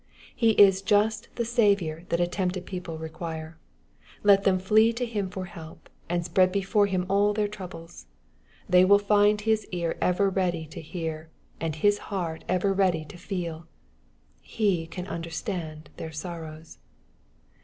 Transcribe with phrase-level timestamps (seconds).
[0.43, 3.59] —He is just the Saviour that a tempted people require.
[4.23, 8.07] Let tnem flee to Him for help, and spread before Him all their troubles.
[8.67, 11.29] They will find His ear ever ready to hear,
[11.59, 13.67] and His heart ever ready to feeL
[14.41, 16.79] He can understand their sorrows.